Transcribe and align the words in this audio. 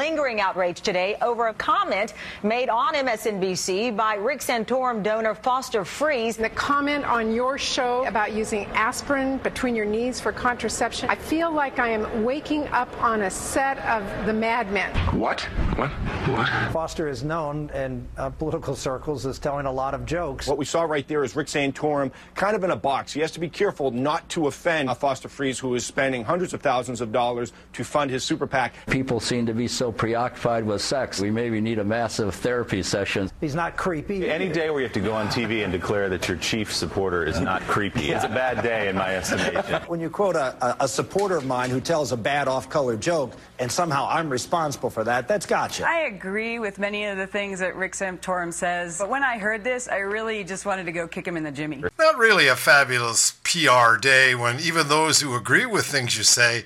lingering 0.00 0.40
outrage 0.40 0.80
today 0.80 1.14
over 1.20 1.48
a 1.48 1.52
comment 1.52 2.14
made 2.42 2.70
on 2.70 2.94
MSNBC 2.94 3.94
by 3.94 4.14
Rick 4.14 4.40
Santorum 4.40 5.02
donor 5.02 5.34
Foster 5.34 5.84
Friess. 5.84 6.36
The 6.36 6.48
comment 6.48 7.04
on 7.04 7.34
your 7.34 7.58
show 7.58 8.06
about 8.06 8.32
using 8.32 8.64
aspirin 8.68 9.36
between 9.42 9.76
your 9.76 9.84
knees 9.84 10.18
for 10.18 10.32
contraception, 10.32 11.10
I 11.10 11.16
feel 11.16 11.52
like 11.52 11.78
I 11.78 11.90
am 11.90 12.24
waking 12.24 12.66
up 12.68 12.90
on 13.02 13.20
a 13.20 13.30
set 13.30 13.76
of 13.80 14.24
The 14.24 14.32
Mad 14.32 14.72
Men. 14.72 14.90
What? 15.18 15.42
What? 15.76 15.90
What? 15.90 16.48
Foster 16.72 17.06
is 17.06 17.22
known 17.22 17.68
in 17.74 18.08
uh, 18.16 18.30
political 18.30 18.74
circles 18.74 19.26
as 19.26 19.38
telling 19.38 19.66
a 19.66 19.72
lot 19.72 19.92
of 19.92 20.06
jokes. 20.06 20.46
What 20.46 20.56
we 20.56 20.64
saw 20.64 20.84
right 20.84 21.06
there 21.08 21.24
is 21.24 21.36
Rick 21.36 21.48
Santorum 21.48 22.10
kind 22.34 22.56
of 22.56 22.64
in 22.64 22.70
a 22.70 22.76
box. 22.76 23.12
He 23.12 23.20
has 23.20 23.32
to 23.32 23.40
be 23.40 23.50
careful 23.50 23.90
not 23.90 24.26
to 24.30 24.46
offend 24.46 24.88
a 24.88 24.94
Foster 24.94 25.28
Friess, 25.28 25.58
who 25.58 25.74
is 25.74 25.84
spending 25.84 26.24
hundreds 26.24 26.54
of 26.54 26.62
thousands 26.62 27.02
of 27.02 27.12
dollars 27.12 27.52
to 27.74 27.84
fund 27.84 28.10
his 28.10 28.24
super 28.24 28.46
PAC. 28.46 28.72
People 28.86 29.20
seem 29.20 29.44
to 29.44 29.52
be 29.52 29.68
so 29.68 29.89
preoccupied 29.92 30.64
with 30.64 30.82
sex. 30.82 31.20
We 31.20 31.30
maybe 31.30 31.60
need 31.60 31.78
a 31.78 31.84
massive 31.84 32.34
therapy 32.34 32.82
session. 32.82 33.30
He's 33.40 33.54
not 33.54 33.76
creepy. 33.76 34.30
Any 34.30 34.48
day 34.48 34.70
where 34.70 34.80
you 34.80 34.86
have 34.86 34.94
to 34.94 35.00
go 35.00 35.12
on 35.12 35.28
TV 35.28 35.64
and 35.64 35.72
declare 35.72 36.08
that 36.08 36.28
your 36.28 36.36
chief 36.38 36.72
supporter 36.72 37.24
is 37.24 37.40
not 37.40 37.62
creepy 37.62 38.12
is 38.12 38.24
a 38.24 38.28
bad 38.28 38.62
day 38.62 38.88
in 38.88 38.96
my 38.96 39.16
estimation. 39.16 39.80
When 39.90 40.00
you 40.00 40.10
quote 40.10 40.36
a, 40.36 40.54
a, 40.64 40.84
a 40.84 40.88
supporter 40.88 41.36
of 41.36 41.46
mine 41.46 41.70
who 41.70 41.80
tells 41.80 42.12
a 42.12 42.16
bad 42.16 42.48
off-color 42.48 42.96
joke 42.96 43.32
and 43.58 43.70
somehow 43.70 44.06
I'm 44.08 44.30
responsible 44.30 44.90
for 44.90 45.04
that, 45.04 45.26
that's 45.26 45.46
gotcha. 45.46 45.86
I 45.88 46.02
agree 46.02 46.58
with 46.58 46.78
many 46.78 47.06
of 47.06 47.16
the 47.16 47.26
things 47.26 47.58
that 47.60 47.74
Rick 47.76 47.92
Santorum 47.92 48.52
says, 48.52 48.98
but 48.98 49.08
when 49.08 49.24
I 49.24 49.38
heard 49.38 49.64
this, 49.64 49.88
I 49.88 49.98
really 49.98 50.44
just 50.44 50.66
wanted 50.66 50.84
to 50.86 50.92
go 50.92 51.08
kick 51.08 51.26
him 51.26 51.36
in 51.36 51.42
the 51.42 51.50
jimmy. 51.50 51.82
Not 51.98 52.18
really 52.18 52.48
a 52.48 52.56
fabulous 52.56 53.32
PR 53.42 53.96
day 53.96 54.34
when 54.34 54.60
even 54.60 54.88
those 54.88 55.20
who 55.20 55.34
agree 55.34 55.66
with 55.66 55.86
things 55.86 56.16
you 56.16 56.24
say 56.24 56.64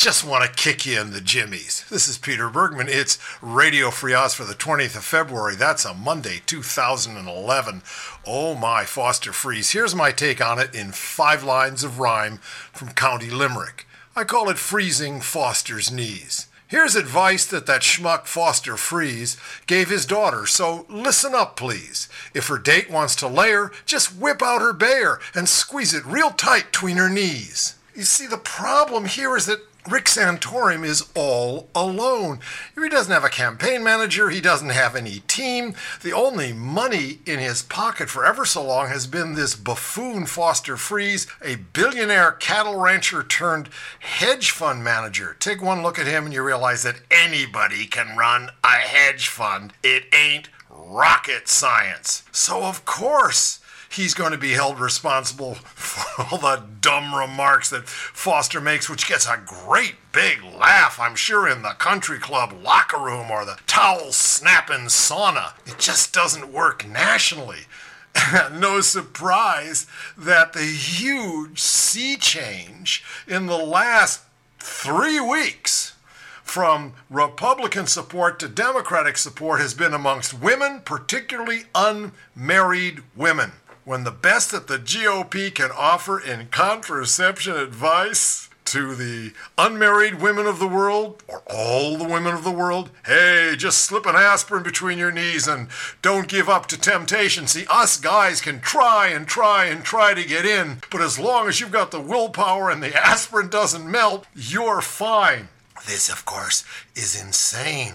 just 0.00 0.24
want 0.24 0.42
to 0.42 0.50
kick 0.50 0.86
you 0.86 0.98
in 0.98 1.10
the 1.10 1.20
jimmies. 1.20 1.84
This 1.90 2.08
is 2.08 2.16
Peter 2.16 2.48
Bergman. 2.48 2.88
It's 2.88 3.18
Radio 3.42 3.90
Free 3.90 4.14
Oz 4.14 4.32
for 4.32 4.46
the 4.46 4.54
20th 4.54 4.96
of 4.96 5.04
February. 5.04 5.56
That's 5.56 5.84
a 5.84 5.92
Monday, 5.92 6.40
2011. 6.46 7.82
Oh 8.26 8.54
my, 8.54 8.86
Foster 8.86 9.30
Friess. 9.30 9.72
Here's 9.72 9.94
my 9.94 10.10
take 10.10 10.40
on 10.42 10.58
it 10.58 10.74
in 10.74 10.92
five 10.92 11.44
lines 11.44 11.84
of 11.84 11.98
rhyme 11.98 12.38
from 12.72 12.92
County 12.92 13.28
Limerick. 13.28 13.86
I 14.16 14.24
call 14.24 14.48
it 14.48 14.56
freezing 14.56 15.20
Foster's 15.20 15.92
knees. 15.92 16.46
Here's 16.66 16.96
advice 16.96 17.44
that 17.44 17.66
that 17.66 17.82
schmuck 17.82 18.24
Foster 18.24 18.78
Friess 18.78 19.36
gave 19.66 19.90
his 19.90 20.06
daughter, 20.06 20.46
so 20.46 20.86
listen 20.88 21.34
up, 21.34 21.56
please. 21.56 22.08
If 22.32 22.46
her 22.46 22.56
date 22.56 22.88
wants 22.90 23.14
to 23.16 23.28
lay 23.28 23.50
her, 23.50 23.70
just 23.84 24.16
whip 24.16 24.40
out 24.42 24.62
her 24.62 24.72
Bayer 24.72 25.20
and 25.34 25.46
squeeze 25.46 25.92
it 25.92 26.06
real 26.06 26.30
tight 26.30 26.72
between 26.72 26.96
her 26.96 27.10
knees. 27.10 27.74
You 27.94 28.04
see, 28.04 28.26
the 28.26 28.38
problem 28.38 29.04
here 29.04 29.36
is 29.36 29.44
that 29.44 29.60
Rick 29.88 30.04
Santorum 30.04 30.84
is 30.84 31.08
all 31.14 31.68
alone. 31.74 32.40
He 32.74 32.88
doesn't 32.88 33.12
have 33.12 33.24
a 33.24 33.30
campaign 33.30 33.82
manager. 33.82 34.28
He 34.28 34.40
doesn't 34.40 34.68
have 34.70 34.94
any 34.94 35.20
team. 35.20 35.74
The 36.02 36.12
only 36.12 36.52
money 36.52 37.20
in 37.24 37.38
his 37.38 37.62
pocket 37.62 38.10
for 38.10 38.26
ever 38.26 38.44
so 38.44 38.62
long 38.62 38.88
has 38.88 39.06
been 39.06 39.34
this 39.34 39.54
buffoon 39.54 40.26
Foster 40.26 40.76
Friess, 40.76 41.26
a 41.42 41.56
billionaire 41.56 42.32
cattle 42.32 42.78
rancher 42.78 43.22
turned 43.22 43.70
hedge 44.00 44.50
fund 44.50 44.84
manager. 44.84 45.36
Take 45.40 45.62
one 45.62 45.82
look 45.82 45.98
at 45.98 46.06
him 46.06 46.24
and 46.26 46.34
you 46.34 46.42
realize 46.42 46.82
that 46.82 47.00
anybody 47.10 47.86
can 47.86 48.16
run 48.16 48.50
a 48.62 48.68
hedge 48.68 49.28
fund. 49.28 49.72
It 49.82 50.04
ain't 50.12 50.50
rocket 50.68 51.48
science. 51.48 52.24
So, 52.32 52.64
of 52.64 52.84
course, 52.84 53.59
he's 53.90 54.14
going 54.14 54.32
to 54.32 54.38
be 54.38 54.52
held 54.52 54.78
responsible 54.78 55.54
for 55.54 56.22
all 56.30 56.38
the 56.38 56.62
dumb 56.80 57.14
remarks 57.14 57.70
that 57.70 57.88
Foster 57.88 58.60
makes, 58.60 58.88
which 58.88 59.08
gets 59.08 59.26
a 59.26 59.42
great 59.44 59.96
big 60.12 60.42
laugh, 60.42 60.98
I'm 61.00 61.16
sure, 61.16 61.48
in 61.48 61.62
the 61.62 61.70
country 61.70 62.18
club 62.18 62.54
locker 62.62 62.98
room 62.98 63.30
or 63.30 63.44
the 63.44 63.58
towel 63.66 64.12
snapping 64.12 64.86
sauna. 64.86 65.52
It 65.66 65.78
just 65.78 66.14
doesn't 66.14 66.52
work 66.52 66.88
nationally. 66.88 67.66
no 68.52 68.80
surprise 68.80 69.86
that 70.16 70.52
the 70.52 70.64
huge 70.64 71.60
sea 71.60 72.16
change 72.16 73.04
in 73.26 73.46
the 73.46 73.58
last 73.58 74.22
three 74.58 75.20
weeks 75.20 75.96
from 76.42 76.94
Republican 77.08 77.86
support 77.86 78.40
to 78.40 78.48
Democratic 78.48 79.16
support 79.16 79.60
has 79.60 79.74
been 79.74 79.94
amongst 79.94 80.34
women, 80.34 80.80
particularly 80.84 81.62
unmarried 81.74 83.02
women 83.14 83.52
when 83.84 84.04
the 84.04 84.10
best 84.10 84.50
that 84.52 84.66
the 84.66 84.78
GOP 84.78 85.54
can 85.54 85.70
offer 85.72 86.18
in 86.20 86.48
contraception 86.48 87.56
advice 87.56 88.48
to 88.70 88.94
the 88.94 89.32
unmarried 89.58 90.20
women 90.20 90.46
of 90.46 90.60
the 90.60 90.68
world, 90.68 91.24
or 91.26 91.42
all 91.50 91.96
the 91.96 92.04
women 92.04 92.32
of 92.32 92.44
the 92.44 92.52
world, 92.52 92.88
hey, 93.04 93.54
just 93.58 93.78
slip 93.78 94.06
an 94.06 94.14
aspirin 94.14 94.62
between 94.62 94.96
your 94.96 95.10
knees 95.10 95.48
and 95.48 95.66
don't 96.02 96.28
give 96.28 96.48
up 96.48 96.66
to 96.66 96.78
temptation. 96.78 97.48
See, 97.48 97.66
us 97.68 97.96
guys 97.98 98.40
can 98.40 98.60
try 98.60 99.08
and 99.08 99.26
try 99.26 99.64
and 99.64 99.82
try 99.82 100.14
to 100.14 100.24
get 100.24 100.46
in, 100.46 100.82
but 100.88 101.00
as 101.00 101.18
long 101.18 101.48
as 101.48 101.58
you've 101.58 101.72
got 101.72 101.90
the 101.90 102.00
willpower 102.00 102.70
and 102.70 102.80
the 102.80 102.94
aspirin 102.96 103.48
doesn't 103.48 103.90
melt, 103.90 104.26
you're 104.36 104.80
fine. 104.80 105.48
This, 105.88 106.08
of 106.08 106.24
course, 106.24 106.62
is 106.94 107.20
insane. 107.20 107.94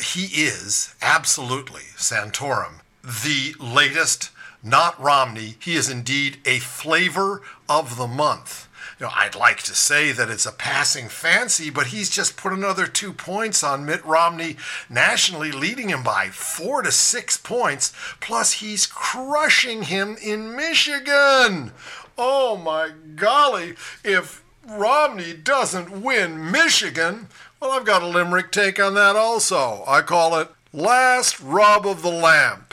He 0.00 0.40
is 0.40 0.94
absolutely, 1.02 1.82
Santorum, 1.96 2.80
the 3.02 3.54
latest 3.60 4.30
not 4.66 5.00
Romney. 5.00 5.54
He 5.60 5.76
is 5.76 5.88
indeed 5.88 6.38
a 6.44 6.58
flavor 6.58 7.42
of 7.68 7.96
the 7.96 8.06
month. 8.06 8.68
You 8.98 9.06
know, 9.06 9.12
I'd 9.14 9.34
like 9.34 9.62
to 9.64 9.74
say 9.74 10.10
that 10.12 10.30
it's 10.30 10.46
a 10.46 10.52
passing 10.52 11.08
fancy, 11.08 11.68
but 11.68 11.88
he's 11.88 12.08
just 12.08 12.38
put 12.38 12.52
another 12.54 12.86
two 12.86 13.12
points 13.12 13.62
on 13.62 13.84
Mitt 13.84 14.04
Romney 14.06 14.56
nationally, 14.88 15.52
leading 15.52 15.90
him 15.90 16.02
by 16.02 16.28
four 16.28 16.80
to 16.80 16.90
six 16.90 17.36
points. 17.36 17.92
Plus, 18.20 18.54
he's 18.54 18.86
crushing 18.86 19.82
him 19.82 20.16
in 20.22 20.56
Michigan. 20.56 21.72
Oh 22.16 22.56
my 22.56 22.90
golly, 23.16 23.74
if 24.02 24.42
Romney 24.66 25.34
doesn't 25.34 26.02
win 26.02 26.50
Michigan, 26.50 27.28
well, 27.60 27.72
I've 27.72 27.84
got 27.84 28.02
a 28.02 28.06
limerick 28.06 28.50
take 28.50 28.80
on 28.80 28.94
that 28.94 29.14
also. 29.14 29.84
I 29.86 30.00
call 30.00 30.38
it 30.38 30.48
Last 30.72 31.38
Rub 31.40 31.86
of 31.86 32.00
the 32.00 32.10
Lamp. 32.10 32.72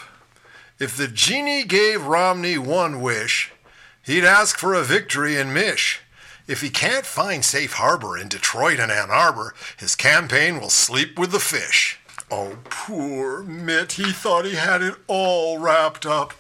If 0.84 0.98
the 0.98 1.08
genie 1.08 1.64
gave 1.64 2.06
Romney 2.06 2.58
one 2.58 3.00
wish, 3.00 3.54
he'd 4.02 4.26
ask 4.26 4.58
for 4.58 4.74
a 4.74 4.84
victory 4.84 5.38
in 5.38 5.54
Mich. 5.54 6.02
If 6.46 6.60
he 6.60 6.70
can't 6.70 7.06
find 7.06 7.46
safe 7.46 7.76
harbor 7.76 8.18
in 8.18 8.28
Detroit 8.28 8.82
and 8.82 8.92
Ann 8.92 9.10
Arbor, 9.10 9.56
his 9.78 9.96
campaign 9.96 10.60
will 10.60 10.70
sleep 10.70 11.18
with 11.18 11.32
the 11.32 11.40
fish. 11.40 12.02
Oh, 12.30 12.58
poor 12.66 13.44
Mitt. 13.44 13.94
He 13.94 14.12
thought 14.12 14.44
he 14.44 14.56
had 14.56 14.82
it 14.82 14.96
all 15.08 15.58
wrapped 15.58 16.06
up. 16.06 16.34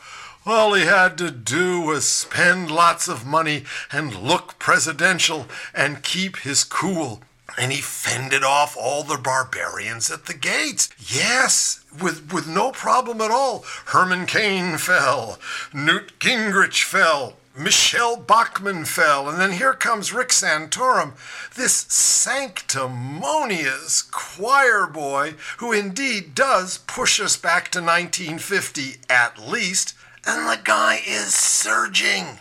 All 0.45 0.73
he 0.73 0.83
had 0.83 1.17
to 1.19 1.31
do 1.31 1.79
was 1.79 2.05
spend 2.05 2.69
lots 2.69 3.07
of 3.07 3.25
money 3.25 3.63
and 3.93 4.13
look 4.13 4.59
presidential 4.59 5.47
and 5.73 6.03
keep 6.03 6.39
his 6.39 6.65
cool 6.65 7.21
and 7.57 7.71
he 7.71 7.81
fended 7.81 8.43
off 8.43 8.77
all 8.77 9.03
the 9.03 9.17
barbarians 9.17 10.11
at 10.11 10.25
the 10.25 10.33
gates. 10.33 10.89
Yes, 10.97 11.83
with, 12.01 12.33
with 12.33 12.47
no 12.47 12.71
problem 12.71 13.21
at 13.21 13.31
all. 13.31 13.63
Herman 13.87 14.25
Cain 14.25 14.77
fell, 14.77 15.39
Newt 15.73 16.19
Gingrich 16.19 16.83
fell, 16.83 17.37
Michele 17.55 18.17
Bachmann 18.17 18.83
fell, 18.83 19.29
and 19.29 19.39
then 19.39 19.51
here 19.51 19.73
comes 19.73 20.11
Rick 20.11 20.29
Santorum, 20.29 21.13
this 21.55 21.85
sanctimonious 21.87 24.01
choir 24.01 24.87
boy 24.87 25.35
who 25.57 25.71
indeed 25.71 26.33
does 26.33 26.79
push 26.79 27.19
us 27.19 27.37
back 27.37 27.69
to 27.69 27.79
1950 27.79 28.95
at 29.07 29.37
least, 29.37 29.93
and 30.25 30.49
the 30.49 30.59
guy 30.63 30.99
is 31.05 31.35
surging. 31.35 32.39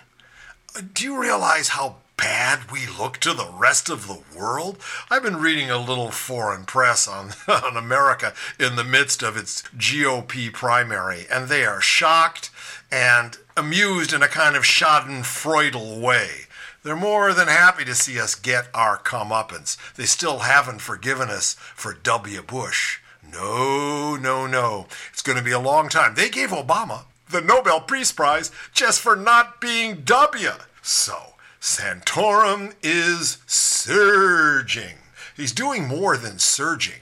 Do 0.95 1.05
you 1.05 1.21
realize 1.21 1.69
how 1.69 1.97
bad 2.23 2.71
we 2.71 2.87
look 2.87 3.19
to 3.19 3.35
the 3.35 3.51
rest 3.53 3.91
of 3.91 4.07
the 4.07 4.23
world? 4.39 4.79
I've 5.11 5.25
been 5.25 5.39
reading 5.39 5.71
a 5.71 5.77
little 5.77 6.13
foreign 6.13 6.65
press 6.65 7.09
on, 7.09 7.33
on 7.49 7.77
America 7.77 8.33
in 8.61 8.77
the 8.77 8.85
midst 8.85 9.25
of 9.25 9.37
its 9.37 9.63
GOP 9.77 10.53
primary, 10.53 11.27
and 11.29 11.49
they 11.49 11.65
are 11.65 11.81
shocked 11.81 12.51
and 12.93 13.39
amused 13.57 14.13
in 14.13 14.23
a 14.23 14.29
kind 14.29 14.55
of 14.55 14.63
schadenfreude 14.63 16.01
way. 16.01 16.43
They're 16.85 16.95
more 16.95 17.33
than 17.33 17.49
happy 17.49 17.85
to 17.87 17.95
see 17.95 18.21
us 18.21 18.37
get 18.37 18.69
our 18.73 18.99
comeuppance. 18.99 19.77
They 19.97 20.07
still 20.07 20.41
haven't 20.41 20.81
forgiven 20.81 21.29
us 21.29 21.55
for 21.55 21.93
W. 21.93 22.43
Bush. 22.43 23.01
No, 23.33 24.17
no, 24.17 24.47
no. 24.47 24.87
It's 25.13 25.23
going 25.23 25.39
to 25.39 25.45
be 25.45 25.53
a 25.53 25.59
long 25.59 25.89
time. 25.89 26.15
They 26.15 26.29
gave 26.29 26.51
Obama 26.51 27.05
the 27.29 27.41
Nobel 27.41 27.81
Peace 27.81 28.13
Prize 28.13 28.53
just 28.73 29.01
for 29.01 29.17
not 29.17 29.61
being 29.61 30.03
W. 30.03 30.51
So, 30.83 31.32
Santorum 31.63 32.75
is 32.83 33.39
surging. 33.47 34.97
He's 35.37 35.53
doing 35.53 35.87
more 35.87 36.17
than 36.17 36.41
surging. 36.41 37.01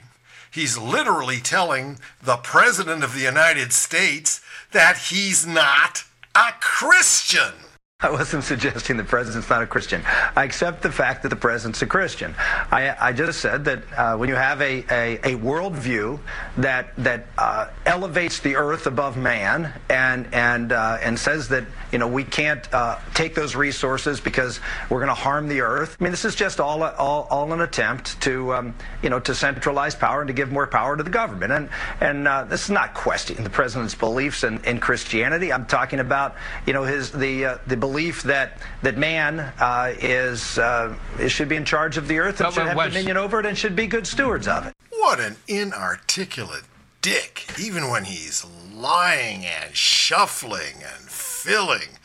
He's 0.51 0.77
literally 0.77 1.39
telling 1.39 1.97
the 2.21 2.37
President 2.37 3.03
of 3.03 3.15
the 3.15 3.21
United 3.21 3.73
States 3.73 4.39
that 4.71 5.09
he's 5.09 5.47
not 5.47 6.03
a 6.35 6.51
Christian. 6.59 7.53
I 8.01 8.11
wasn't 8.11 8.43
suggesting 8.53 8.97
the 8.97 9.03
president's 9.03 9.49
not 9.49 9.61
a 9.61 9.67
Christian. 9.67 10.03
I 10.35 10.43
accept 10.43 10.81
the 10.81 10.91
fact 10.91 11.23
that 11.23 11.29
the 11.29 11.35
president's 11.35 11.81
a 11.81 11.87
Christian. 11.87 12.35
I, 12.71 12.95
I 12.99 13.13
just 13.13 13.39
said 13.39 13.65
that 13.65 13.83
uh, 13.95 14.17
when 14.17 14.29
you 14.29 14.35
have 14.35 14.61
a, 14.61 14.85
a, 14.89 15.15
a 15.23 15.37
worldview 15.37 16.19
that 16.57 16.95
that 16.97 17.27
uh, 17.37 17.67
elevates 17.85 18.39
the 18.39 18.55
earth 18.55 18.87
above 18.87 19.17
man 19.17 19.73
and 19.89 20.27
and 20.33 20.71
uh, 20.71 20.97
and 21.01 21.17
says 21.17 21.47
that 21.49 21.65
you 21.91 21.99
know 21.99 22.07
we 22.07 22.23
can't 22.23 22.71
uh, 22.73 22.99
take 23.13 23.35
those 23.35 23.55
resources 23.55 24.19
because 24.19 24.59
we're 24.89 24.99
going 24.99 25.09
to 25.09 25.13
harm 25.13 25.47
the 25.47 25.61
earth. 25.61 25.97
I 25.99 26.03
mean, 26.03 26.11
this 26.11 26.25
is 26.25 26.35
just 26.35 26.59
all 26.59 26.83
all, 26.83 27.27
all 27.29 27.53
an 27.53 27.61
attempt 27.61 28.19
to 28.21 28.53
um, 28.53 28.75
you 29.01 29.09
know 29.09 29.19
to 29.19 29.35
centralize 29.35 29.95
power 29.95 30.21
and 30.21 30.27
to 30.27 30.33
give 30.33 30.51
more 30.51 30.67
power 30.67 30.97
to 30.97 31.03
the 31.03 31.09
government. 31.09 31.51
And 31.51 31.69
and 31.99 32.27
uh, 32.27 32.43
this 32.45 32.65
is 32.65 32.69
not 32.69 32.93
questioning 32.93 33.43
the 33.43 33.49
president's 33.49 33.95
beliefs 33.95 34.43
in, 34.43 34.63
in 34.63 34.79
Christianity. 34.79 35.51
I'm 35.51 35.65
talking 35.65 35.99
about 35.99 36.35
you 36.65 36.73
know 36.73 36.83
his 36.83 37.11
the 37.11 37.45
uh, 37.45 37.57
the 37.67 37.77
belief 37.77 38.23
that 38.23 38.59
that 38.81 38.97
man 38.97 39.39
uh, 39.59 39.93
is, 39.99 40.57
uh, 40.57 40.95
should 41.27 41.49
be 41.49 41.55
in 41.55 41.65
charge 41.65 41.97
of 41.97 42.07
the 42.07 42.19
earth 42.19 42.41
and 42.41 42.53
should 42.53 42.67
have 42.67 42.77
dominion 42.77 43.17
over 43.17 43.39
it 43.39 43.45
and 43.45 43.57
should 43.57 43.75
be 43.75 43.87
good 43.87 44.07
stewards 44.07 44.47
of 44.47 44.67
it. 44.67 44.73
What 44.91 45.19
an 45.19 45.35
inarticulate 45.47 46.63
dick, 47.01 47.47
even 47.59 47.89
when 47.89 48.05
he's 48.05 48.45
lying 48.73 49.45
and 49.45 49.75
shuffling 49.75 50.75
and 50.75 51.09
filling. 51.09 51.97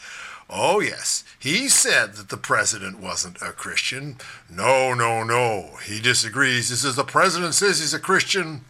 Oh, 0.49 0.81
yes, 0.81 1.25
he 1.39 1.69
said 1.69 2.15
that 2.15 2.29
the 2.29 2.37
president 2.37 3.01
wasn't 3.01 3.43
a 3.43 3.53
Christian. 3.53 4.17
No, 4.49 4.95
no, 4.95 5.25
no. 5.25 5.77
He 5.85 6.01
disagrees. 6.01 6.71
He 6.71 6.77
says 6.77 6.97
the 6.97 7.05
president 7.05 7.55
says 7.55 7.81
he's 7.81 7.95
a 7.95 7.99
Christian 7.99 8.63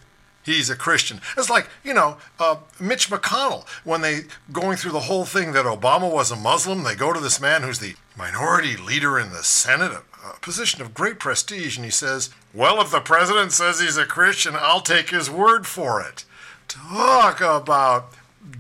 he's 0.46 0.70
a 0.70 0.76
Christian. 0.76 1.20
It's 1.36 1.50
like, 1.50 1.68
you 1.84 1.92
know, 1.92 2.16
uh, 2.38 2.56
Mitch 2.80 3.10
McConnell, 3.10 3.66
when 3.84 4.00
they 4.00 4.22
going 4.52 4.76
through 4.76 4.92
the 4.92 5.00
whole 5.00 5.24
thing 5.24 5.52
that 5.52 5.66
Obama 5.66 6.10
was 6.10 6.30
a 6.30 6.36
Muslim, 6.36 6.84
they 6.84 6.94
go 6.94 7.12
to 7.12 7.20
this 7.20 7.40
man 7.40 7.62
who's 7.62 7.80
the 7.80 7.96
minority 8.16 8.76
leader 8.76 9.18
in 9.18 9.30
the 9.30 9.42
Senate, 9.42 10.00
a, 10.34 10.40
position 10.40 10.80
of 10.82 10.94
great 10.94 11.18
prestige, 11.18 11.76
and 11.76 11.84
he 11.84 11.90
says, 11.90 12.30
Well, 12.54 12.80
if 12.80 12.90
the 12.90 13.00
president 13.00 13.52
says 13.52 13.80
he's 13.80 13.96
a 13.96 14.06
Christian, 14.06 14.54
I'll 14.56 14.80
take 14.80 15.10
his 15.10 15.30
word 15.30 15.66
for 15.66 16.00
it. 16.00 16.24
Talk 16.68 17.40
about 17.40 18.12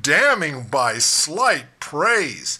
damning 0.02 0.64
by 0.64 0.98
slight 0.98 1.66
praise. 1.80 2.58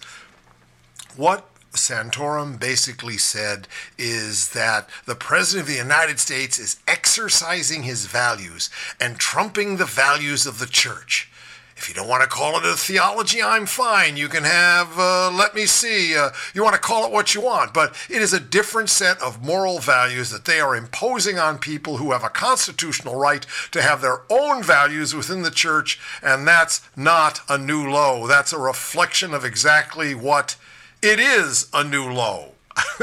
What 1.17 1.49
Santorum 1.73 2.59
basically 2.59 3.19
said 3.19 3.69
is 3.99 4.51
that 4.51 4.89
the 5.05 5.15
President 5.15 5.69
of 5.69 5.73
the 5.73 5.79
United 5.79 6.19
States 6.19 6.59
is 6.59 6.81
exercising 6.89 7.83
his 7.83 8.07
values 8.07 8.71
and 9.01 9.19
trumping 9.19 9.77
the 9.77 9.85
values 9.85 10.47
of 10.47 10.59
the 10.59 10.67
church. 10.67 11.31
If 11.77 11.89
you 11.89 11.95
don't 11.95 12.09
want 12.09 12.23
to 12.23 12.29
call 12.29 12.59
it 12.59 12.65
a 12.65 12.75
theology, 12.75 13.43
I'm 13.43 13.67
fine. 13.67 14.17
You 14.17 14.29
can 14.29 14.45
have, 14.45 14.99
uh, 14.99 15.31
let 15.31 15.55
me 15.55 15.67
see, 15.67 16.17
uh, 16.17 16.31
you 16.55 16.65
want 16.65 16.75
to 16.75 16.81
call 16.81 17.05
it 17.05 17.13
what 17.13 17.35
you 17.35 17.43
want, 17.43 17.75
but 17.75 17.95
it 18.09 18.23
is 18.23 18.33
a 18.33 18.41
different 18.41 18.89
set 18.89 19.21
of 19.21 19.45
moral 19.45 19.79
values 19.79 20.31
that 20.31 20.47
they 20.47 20.59
are 20.59 20.75
imposing 20.75 21.39
on 21.39 21.59
people 21.59 21.99
who 21.99 22.13
have 22.13 22.25
a 22.25 22.31
constitutional 22.31 23.15
right 23.17 23.45
to 23.73 23.83
have 23.83 24.01
their 24.01 24.23
own 24.31 24.63
values 24.63 25.15
within 25.15 25.43
the 25.43 25.51
church, 25.51 26.01
and 26.23 26.49
that's 26.49 26.81
not 26.97 27.43
a 27.49 27.59
new 27.59 27.91
low. 27.91 28.27
That's 28.27 28.55
a 28.55 28.59
reflection 28.59 29.35
of 29.35 29.45
exactly 29.45 30.15
what 30.15 30.57
it 31.03 31.21
is 31.21 31.69
a 31.75 31.85
new 31.85 32.11
low. 32.11 32.53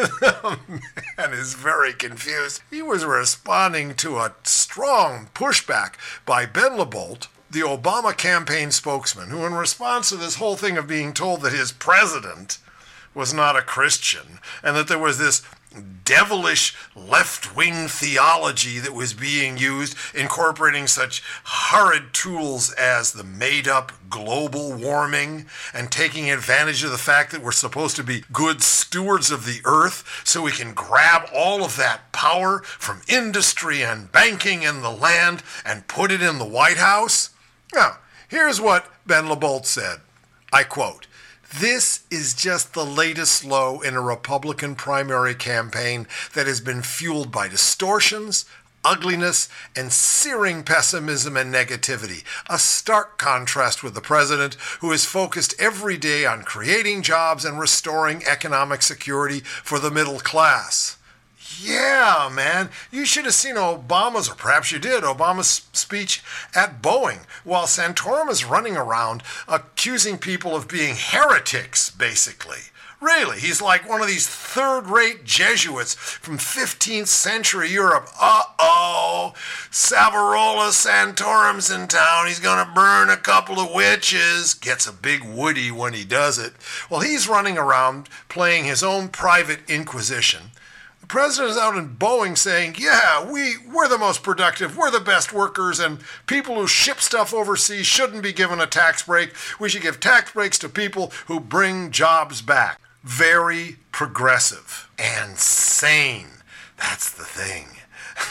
man 1.18 1.34
is 1.34 1.54
very 1.54 1.94
confused. 1.94 2.62
He 2.70 2.82
was 2.82 3.06
responding 3.06 3.96
to 3.96 4.18
a 4.18 4.34
strong 4.44 5.30
pushback 5.34 5.94
by 6.26 6.46
Ben 6.46 6.72
LaBolt, 6.72 7.28
the 7.54 7.62
Obama 7.62 8.16
campaign 8.16 8.72
spokesman, 8.72 9.30
who, 9.30 9.46
in 9.46 9.54
response 9.54 10.10
to 10.10 10.18
this 10.18 10.36
whole 10.36 10.56
thing 10.56 10.78
of 10.78 10.88
being 10.88 11.14
told 11.14 11.42
that 11.42 11.54
his 11.54 11.72
president 11.72 12.58
was 13.14 13.34
not 13.34 13.56
a 13.56 13.62
Christian 13.62 14.40
and 14.64 14.76
that 14.76 14.88
there 14.88 15.00
was 15.00 15.18
this 15.18 15.44
devilish 16.06 16.76
left 16.96 17.56
wing 17.56 17.88
theology 17.88 18.80
that 18.80 18.94
was 18.94 19.14
being 19.14 19.58
used, 19.58 19.96
incorporating 20.14 20.88
such 20.88 21.24
horrid 21.44 22.14
tools 22.14 22.72
as 22.74 23.14
the 23.14 23.24
made 23.24 23.68
up 23.68 23.92
global 24.10 24.74
warming 24.74 25.46
and 25.74 25.92
taking 25.92 26.30
advantage 26.30 26.84
of 26.84 26.92
the 26.92 26.98
fact 26.98 27.32
that 27.32 27.42
we're 27.42 27.52
supposed 27.52 27.96
to 27.96 28.04
be 28.04 28.24
good 28.32 28.62
stewards 28.62 29.32
of 29.32 29.46
the 29.46 29.62
earth 29.66 30.22
so 30.24 30.44
we 30.44 30.52
can 30.52 30.74
grab 30.74 31.28
all 31.34 31.64
of 31.64 31.78
that 31.78 32.12
power 32.12 32.60
from 32.60 33.02
industry 33.08 33.84
and 33.84 34.12
banking 34.12 34.64
and 34.64 34.84
the 34.84 34.92
land 34.92 35.42
and 35.66 35.88
put 35.88 36.12
it 36.12 36.22
in 36.22 36.38
the 36.38 36.46
White 36.46 36.78
House? 36.78 37.33
Now, 37.74 37.98
here's 38.30 38.62
what 38.62 38.88
Ben 39.06 39.26
LaBolt 39.26 39.66
said. 39.66 40.02
I 40.52 40.64
quote, 40.64 41.08
this 41.60 42.04
is 42.12 42.34
just 42.34 42.74
the 42.74 42.86
latest 42.86 43.44
low 43.44 43.82
in 43.82 43.96
a 43.96 44.02
Republican 44.02 44.76
primary 44.76 45.36
campaign 45.36 46.08
that 46.34 46.48
has 46.48 46.62
been 46.62 46.82
fueled 46.82 47.32
by 47.32 47.48
distortions, 47.48 48.46
ugliness, 48.84 49.50
and 49.76 49.92
searing 49.92 50.64
pessimism 50.64 51.38
and 51.38 51.54
negativity. 51.54 52.24
A 52.48 52.60
stark 52.60 53.18
contrast 53.18 53.84
with 53.84 53.94
the 53.94 54.02
president, 54.02 54.56
who 54.82 54.92
is 54.92 55.06
focused 55.06 55.56
every 55.60 55.98
day 55.98 56.26
on 56.26 56.44
creating 56.44 57.02
jobs 57.02 57.46
and 57.46 57.60
restoring 57.60 58.24
economic 58.26 58.82
security 58.82 59.40
for 59.40 59.80
the 59.80 59.92
middle 59.92 60.20
class. 60.20 60.98
Yeah, 61.62 62.30
man. 62.32 62.70
You 62.92 63.06
should 63.06 63.26
have 63.26 63.34
seen 63.34 63.56
Obama's, 63.56 64.30
or 64.30 64.36
perhaps 64.36 64.72
you 64.72 64.80
did, 64.80 65.04
Obama's 65.04 65.68
speech 65.74 66.24
at 66.56 66.82
Boeing 66.82 67.26
while 67.44 67.66
Santorum 67.66 68.30
is 68.30 68.46
running 68.46 68.78
around 68.78 69.24
accusing 69.48 70.18
people 70.18 70.56
of 70.56 70.68
being 70.68 70.96
heretics, 70.98 71.90
basically. 71.90 72.70
Really, 73.04 73.42
he's 73.42 73.62
like 73.62 73.90
one 73.90 74.00
of 74.00 74.08
these 74.08 74.28
third 74.28 74.88
rate 74.88 75.26
Jesuits 75.26 75.94
from 75.94 76.38
15th 76.38 77.08
century 77.08 77.70
Europe. 77.70 78.08
Uh 78.18 78.44
oh, 78.60 79.34
Savonarola 79.70 80.70
Santorum's 80.70 81.70
in 81.70 81.90
town. 81.90 82.28
He's 82.28 82.40
going 82.40 82.66
to 82.66 82.72
burn 82.74 83.10
a 83.10 83.18
couple 83.18 83.60
of 83.60 83.74
witches. 83.74 84.54
Gets 84.54 84.88
a 84.88 84.94
big 84.94 85.22
woody 85.22 85.70
when 85.70 85.92
he 85.92 86.06
does 86.06 86.40
it. 86.40 86.54
Well, 86.90 87.02
he's 87.02 87.28
running 87.28 87.58
around 87.58 88.08
playing 88.30 88.64
his 88.64 88.82
own 88.82 89.10
private 89.10 89.70
inquisition 89.70 90.52
the 91.14 91.20
president 91.20 91.52
is 91.52 91.58
out 91.58 91.78
in 91.78 91.96
Boeing 91.96 92.36
saying, 92.36 92.74
yeah, 92.80 93.24
we, 93.24 93.58
we're 93.72 93.88
the 93.88 94.00
most 94.00 94.24
productive, 94.24 94.76
we're 94.76 94.90
the 94.90 95.00
best 95.00 95.32
workers, 95.32 95.80
and 95.80 96.00
people 96.26 96.56
who 96.56 96.66
ship 96.66 97.00
stuff 97.00 97.36
overseas 97.36 97.86
shouldn't 97.86 98.24
be 98.24 98.34
given 98.34 98.60
a 98.60 98.66
tax 98.66 99.04
break. 99.04 99.32
We 99.60 99.70
should 99.70 99.84
give 99.84 100.00
tax 100.00 100.32
breaks 100.32 100.58
to 100.58 100.70
people 100.70 101.12
who 101.28 101.40
bring 101.40 101.92
jobs 101.92 102.42
back. 102.42 102.82
Very 103.04 103.76
progressive 103.92 104.90
and 104.98 105.38
sane. 105.38 106.42
That's 106.78 107.12
the 107.12 107.26
thing. 107.26 107.68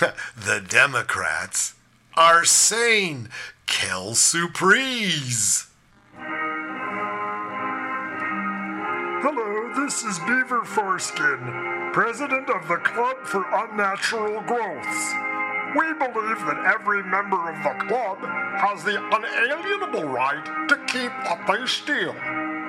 the 0.37 0.61
Democrats 0.61 1.75
are 2.17 2.45
sane. 2.45 3.29
Quelle 3.69 4.17
surprise! 4.17 5.69
This 9.93 10.05
is 10.05 10.19
Beaver 10.21 10.65
Foreskin 10.65 11.91
president 11.93 12.49
of 12.49 12.67
the 12.67 12.77
Club 12.77 13.19
for 13.27 13.45
Unnatural 13.53 14.41
Growths. 14.41 15.13
We 15.77 15.93
believe 15.93 16.41
that 16.49 16.65
every 16.65 17.03
member 17.05 17.37
of 17.37 17.63
the 17.63 17.85
club 17.85 18.17
has 18.57 18.83
the 18.85 18.97
unalienable 18.97 20.09
right 20.09 20.43
to 20.71 20.77
keep 20.87 21.13
what 21.29 21.47
they 21.47 21.67
steal. 21.67 22.15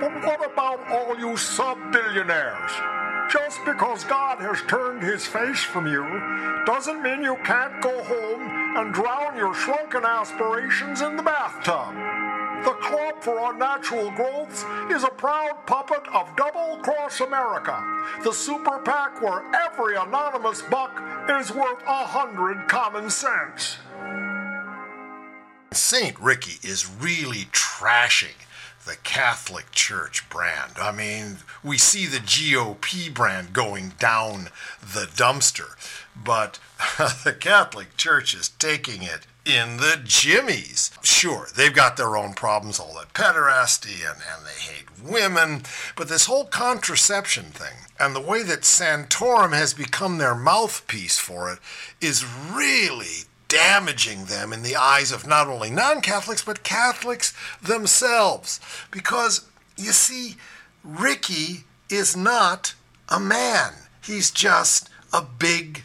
But 0.02 0.14
what 0.26 0.52
about 0.52 0.86
all 0.92 1.18
you 1.18 1.38
sub-billionaires? 1.38 2.72
Just 3.32 3.64
because 3.64 4.04
God 4.04 4.40
has 4.40 4.62
turned 4.68 5.02
his 5.02 5.26
face 5.26 5.64
from 5.64 5.88
you 5.88 6.04
doesn't 6.66 7.02
mean 7.02 7.24
you 7.24 7.38
can't 7.46 7.82
go 7.82 8.04
home 8.04 8.42
and 8.78 8.94
drown 8.94 9.38
your 9.38 9.56
shrunken 9.56 10.04
aspirations 10.04 11.00
in 11.00 11.16
the 11.16 11.24
bathtub. 11.24 12.23
The 12.64 12.78
Club 12.80 13.16
for 13.22 13.52
Unnatural 13.52 14.10
Growths 14.12 14.64
is 14.90 15.04
a 15.04 15.10
proud 15.10 15.66
puppet 15.66 16.08
of 16.14 16.34
Double 16.38 16.78
Cross 16.78 17.20
America, 17.20 17.78
the 18.24 18.32
super 18.32 18.80
PAC 18.80 19.22
where 19.22 19.44
every 19.54 19.98
anonymous 19.98 20.62
buck 20.62 21.04
is 21.30 21.52
worth 21.52 21.84
a 21.86 22.06
hundred 22.06 22.70
common 22.70 23.10
cents. 23.10 23.80
St. 25.74 26.18
Ricky 26.22 26.66
is 26.66 26.90
really 26.90 27.48
trashing 27.52 28.46
the 28.86 28.96
Catholic 29.04 29.72
Church 29.72 30.30
brand. 30.30 30.74
I 30.80 30.94
mean, 30.94 31.40
we 31.66 31.78
see 31.78 32.06
the 32.06 32.20
GOP 32.20 33.14
brand 33.14 33.52
going 33.52 33.94
down 34.00 34.50
the 34.82 35.06
dumpster, 35.06 35.76
but 36.16 36.60
the 37.26 37.36
Catholic 37.38 37.98
Church 37.98 38.34
is 38.34 38.48
taking 38.48 39.04
it 39.04 39.28
in 39.46 39.78
the 39.78 40.00
jimmies. 40.04 40.92
Sure, 41.02 41.48
they've 41.56 41.74
got 41.74 41.98
their 41.98 42.16
own 42.16 42.34
problems, 42.34 42.80
all 42.80 42.96
that 42.96 43.14
pederasty, 43.14 44.08
and, 44.10 44.22
and 44.22 44.46
they 44.46 44.60
hate 44.60 44.86
women, 45.04 45.64
but 45.96 46.08
this 46.08 46.26
whole 46.26 46.46
contraception 46.46 47.46
thing 47.46 47.76
and 48.00 48.16
the 48.16 48.22
way 48.22 48.44
that 48.44 48.62
Santorum 48.62 49.54
has 49.54 49.74
become 49.74 50.18
their 50.18 50.36
mouthpiece 50.36 51.18
for 51.18 51.52
it 51.52 51.60
is 52.02 52.26
really 52.26 53.26
damaging 53.48 54.26
them 54.26 54.52
in 54.52 54.64
the 54.64 54.76
eyes 54.76 55.12
of 55.12 55.28
not 55.28 55.48
only 55.48 55.70
non 55.70 56.02
Catholics, 56.02 56.44
but 56.44 56.64
Catholics 56.64 57.34
themselves. 57.62 58.60
Because, 58.90 59.48
you 59.78 59.92
see, 59.92 60.36
Ricky 60.84 61.66
is 61.90 62.18
not 62.18 62.74
a 63.10 63.20
man. 63.20 63.74
He's 64.04 64.32
just 64.32 64.90
a 65.14 65.22
big 65.22 65.84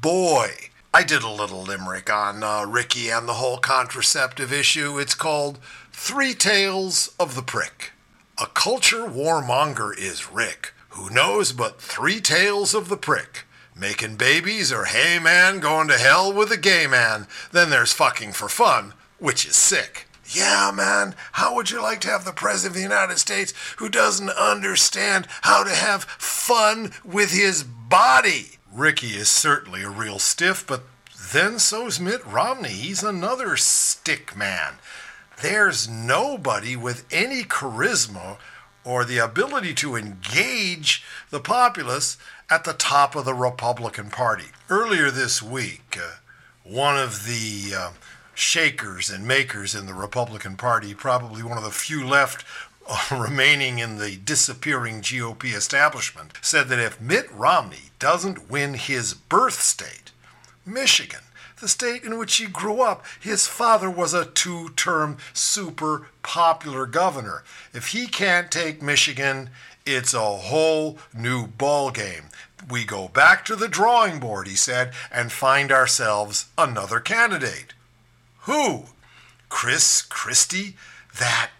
boy. 0.00 0.69
I 0.92 1.04
did 1.04 1.22
a 1.22 1.30
little 1.30 1.62
limerick 1.62 2.10
on 2.10 2.42
uh, 2.42 2.66
Ricky 2.66 3.10
and 3.10 3.28
the 3.28 3.34
whole 3.34 3.58
contraceptive 3.58 4.52
issue. 4.52 4.98
It's 4.98 5.14
called 5.14 5.60
Three 5.92 6.34
Tales 6.34 7.14
of 7.18 7.36
the 7.36 7.42
Prick. 7.42 7.92
A 8.38 8.46
culture 8.46 9.06
warmonger 9.06 9.96
is 9.96 10.32
Rick, 10.32 10.74
who 10.88 11.08
knows 11.08 11.52
but 11.52 11.80
three 11.80 12.20
tales 12.20 12.74
of 12.74 12.88
the 12.88 12.96
prick. 12.96 13.44
Making 13.76 14.16
babies 14.16 14.72
or 14.72 14.86
hey 14.86 15.20
man 15.20 15.60
going 15.60 15.86
to 15.88 15.98
hell 15.98 16.32
with 16.32 16.50
a 16.50 16.56
gay 16.56 16.88
man. 16.88 17.28
Then 17.52 17.70
there's 17.70 17.92
fucking 17.92 18.32
for 18.32 18.48
fun, 18.48 18.94
which 19.18 19.46
is 19.46 19.54
sick. 19.54 20.08
Yeah, 20.26 20.72
man, 20.74 21.14
how 21.32 21.54
would 21.54 21.70
you 21.70 21.80
like 21.80 22.00
to 22.00 22.08
have 22.08 22.24
the 22.24 22.32
President 22.32 22.70
of 22.70 22.76
the 22.76 22.82
United 22.82 23.18
States 23.18 23.54
who 23.76 23.88
doesn't 23.88 24.30
understand 24.30 25.28
how 25.42 25.62
to 25.62 25.70
have 25.70 26.04
fun 26.04 26.92
with 27.04 27.30
his 27.30 27.62
body? 27.62 28.58
Ricky 28.72 29.08
is 29.08 29.28
certainly 29.28 29.82
a 29.82 29.90
real 29.90 30.18
stiff, 30.18 30.64
but 30.66 30.84
then 31.32 31.58
so's 31.58 31.98
Mitt 31.98 32.24
Romney. 32.24 32.68
He's 32.68 33.02
another 33.02 33.56
stick 33.56 34.36
man. 34.36 34.74
There's 35.42 35.88
nobody 35.88 36.76
with 36.76 37.04
any 37.10 37.42
charisma 37.42 38.36
or 38.84 39.04
the 39.04 39.18
ability 39.18 39.74
to 39.74 39.96
engage 39.96 41.04
the 41.30 41.40
populace 41.40 42.16
at 42.48 42.64
the 42.64 42.72
top 42.72 43.16
of 43.16 43.24
the 43.24 43.34
Republican 43.34 44.10
Party. 44.10 44.46
Earlier 44.68 45.10
this 45.10 45.42
week, 45.42 45.98
uh, 46.00 46.16
one 46.62 46.96
of 46.96 47.26
the 47.26 47.74
uh, 47.76 47.90
shakers 48.34 49.10
and 49.10 49.26
makers 49.26 49.74
in 49.74 49.86
the 49.86 49.94
Republican 49.94 50.56
Party, 50.56 50.94
probably 50.94 51.42
one 51.42 51.58
of 51.58 51.64
the 51.64 51.70
few 51.70 52.06
left 52.06 52.44
remaining 53.10 53.78
in 53.78 53.98
the 53.98 54.16
disappearing 54.16 55.00
GOP 55.00 55.54
establishment, 55.54 56.32
said 56.40 56.68
that 56.68 56.78
if 56.78 57.00
Mitt 57.00 57.30
Romney 57.32 57.90
doesn't 57.98 58.50
win 58.50 58.74
his 58.74 59.14
birth 59.14 59.60
state, 59.60 60.12
Michigan, 60.64 61.20
the 61.60 61.68
state 61.68 62.04
in 62.04 62.18
which 62.18 62.36
he 62.36 62.46
grew 62.46 62.80
up, 62.80 63.04
his 63.20 63.46
father 63.46 63.90
was 63.90 64.14
a 64.14 64.24
two 64.24 64.70
term 64.70 65.18
super 65.34 66.08
popular 66.22 66.86
governor. 66.86 67.42
If 67.72 67.88
he 67.88 68.06
can't 68.06 68.50
take 68.50 68.82
Michigan, 68.82 69.50
it's 69.84 70.14
a 70.14 70.20
whole 70.20 70.98
new 71.14 71.46
ball 71.46 71.90
game. 71.90 72.24
We 72.68 72.84
go 72.84 73.08
back 73.08 73.44
to 73.46 73.56
the 73.56 73.68
drawing 73.68 74.20
board, 74.20 74.46
he 74.46 74.56
said, 74.56 74.92
and 75.10 75.32
find 75.32 75.72
ourselves 75.72 76.48
another 76.56 77.00
candidate. 77.00 77.74
Who? 78.40 78.84
Chris 79.48 80.02
Christie? 80.02 80.76
That 81.18 81.50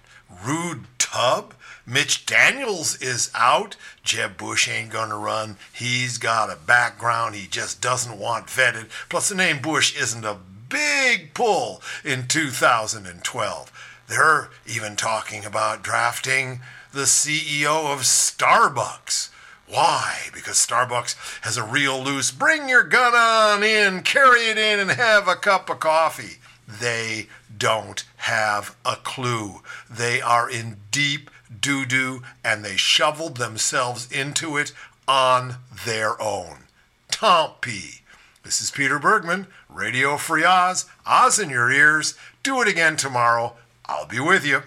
rude 0.45 0.85
tub? 1.11 1.55
Mitch 1.87 2.25
Daniels 2.25 3.01
is 3.01 3.31
out. 3.35 3.77
Jeb 4.05 4.37
Bush 4.37 4.69
ain't 4.69 4.91
gonna 4.91 5.17
run. 5.17 5.57
He's 5.73 6.19
got 6.19 6.51
a 6.51 6.57
background 6.57 7.35
he 7.35 7.47
just 7.47 7.81
doesn't 7.81 8.19
want 8.19 8.47
vetted. 8.47 8.89
Plus, 9.09 9.29
the 9.29 9.35
name 9.35 9.61
Bush 9.61 9.97
isn't 10.01 10.25
a 10.25 10.39
big 10.69 11.35
pull 11.35 11.83
in 12.05 12.29
2012. 12.29 14.05
They're 14.07 14.51
even 14.67 14.97
talking 14.97 15.45
about 15.45 15.83
drafting 15.83 16.61
the 16.93 17.03
CEO 17.03 17.93
of 17.93 18.01
Starbucks. 18.01 19.31
Why? 19.69 20.29
Because 20.33 20.57
Starbucks 20.57 21.15
has 21.43 21.57
a 21.57 21.63
real 21.63 22.01
loose 22.03 22.33
bring 22.33 22.69
your 22.69 22.83
gun 22.83 23.15
on 23.15 23.63
in, 23.63 24.03
carry 24.03 24.47
it 24.47 24.59
in, 24.59 24.81
and 24.81 24.91
have 24.91 25.29
a 25.29 25.37
cup 25.37 25.71
of 25.71 25.79
coffee. 25.81 26.39
They 26.79 27.29
don't 27.57 28.05
have 28.19 28.77
a 28.85 28.97
clue. 28.97 29.63
They 29.91 30.21
are 30.21 30.49
in 30.49 30.77
deep 30.91 31.31
doo 31.61 31.85
doo 31.85 32.23
and 32.45 32.65
they 32.65 32.77
shoveled 32.77 33.37
themselves 33.37 34.11
into 34.11 34.57
it 34.57 34.73
on 35.09 35.57
their 35.85 36.21
own. 36.23 36.65
Tant 37.11 37.61
pis. 37.61 38.01
This 38.43 38.61
is 38.63 38.71
Peter 38.71 38.99
Bergman, 38.99 39.49
Radio 39.69 40.17
Free 40.17 40.45
Oz. 40.45 40.87
Oz 41.05 41.39
in 41.39 41.51
your 41.51 41.71
ears. 41.71 42.15
Do 42.43 42.63
it 42.63 42.69
again 42.69 42.97
tomorrow. 42.97 43.55
I'll 43.85 44.07
be 44.07 44.21
with 44.21 44.47
you. 44.47 44.63